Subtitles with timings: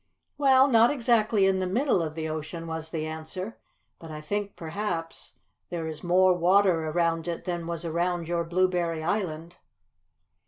[0.35, 3.59] "Well, not exactly in the middle of the ocean," was the answer.
[3.99, 5.33] "But I think, perhaps,
[5.69, 9.57] there is more water around it than was around your Blueberry Island."